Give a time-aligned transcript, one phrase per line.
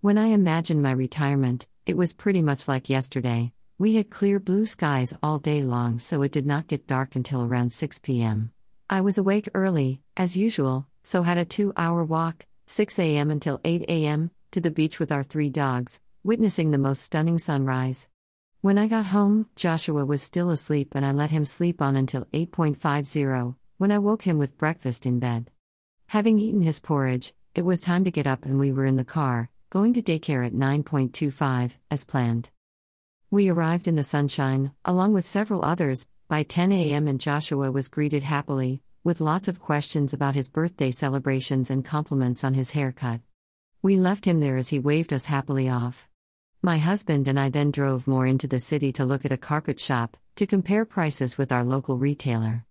[0.00, 3.52] When I imagined my retirement, it was pretty much like yesterday.
[3.78, 7.42] We had clear blue skies all day long, so it did not get dark until
[7.42, 8.52] around 6 p.m.
[8.88, 13.28] I was awake early, as usual, so had a two hour walk, 6 a.m.
[13.28, 18.08] until 8 a.m., to the beach with our three dogs, witnessing the most stunning sunrise.
[18.60, 22.24] When I got home, Joshua was still asleep and I let him sleep on until
[22.26, 25.50] 8.50, when I woke him with breakfast in bed.
[26.10, 29.04] Having eaten his porridge, it was time to get up and we were in the
[29.04, 32.50] car, going to daycare at 9.25, as planned.
[33.30, 37.88] We arrived in the sunshine, along with several others, by 10 a.m., and Joshua was
[37.88, 43.20] greeted happily, with lots of questions about his birthday celebrations and compliments on his haircut.
[43.82, 46.08] We left him there as he waved us happily off.
[46.62, 49.78] My husband and I then drove more into the city to look at a carpet
[49.78, 52.64] shop, to compare prices with our local retailer.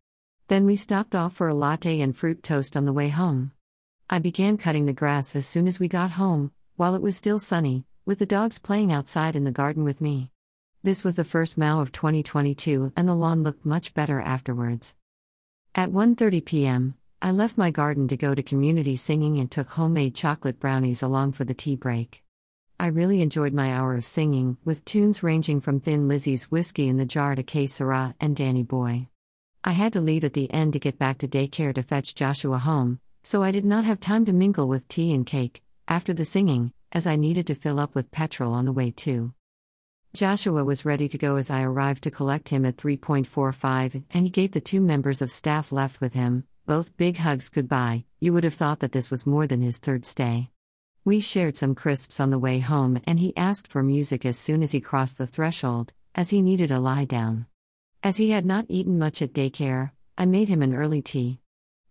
[0.47, 3.51] Then we stopped off for a latte and fruit toast on the way home.
[4.09, 7.39] I began cutting the grass as soon as we got home, while it was still
[7.39, 10.29] sunny, with the dogs playing outside in the garden with me.
[10.83, 14.95] This was the first mow of 2022 and the lawn looked much better afterwards.
[15.73, 20.13] At 1:30 p.m., I left my garden to go to community singing and took homemade
[20.13, 22.23] chocolate brownies along for the tea break.
[22.79, 26.97] I really enjoyed my hour of singing, with tunes ranging from Thin Lizzy's Whiskey in
[26.97, 29.07] the Jar to Que Sera and Danny Boy.
[29.63, 32.59] I had to leave at the end to get back to daycare to fetch Joshua
[32.59, 36.25] home, so I did not have time to mingle with tea and cake after the
[36.25, 39.33] singing, as I needed to fill up with petrol on the way too.
[40.13, 44.29] Joshua was ready to go as I arrived to collect him at 3.45, and he
[44.29, 48.03] gave the two members of staff left with him both big hugs goodbye.
[48.19, 50.51] You would have thought that this was more than his third stay.
[51.05, 54.61] We shared some crisps on the way home, and he asked for music as soon
[54.61, 57.45] as he crossed the threshold, as he needed a lie down.
[58.03, 61.39] As he had not eaten much at daycare, I made him an early tea.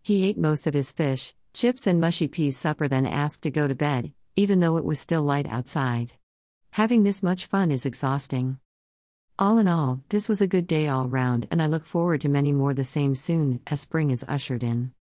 [0.03, 3.67] He ate most of his fish, chips, and mushy peas supper, then asked to go
[3.67, 6.13] to bed, even though it was still light outside.
[6.73, 8.59] Having this much fun is exhausting.
[9.39, 12.29] All in all, this was a good day all round, and I look forward to
[12.29, 14.93] many more the same soon as spring is ushered in.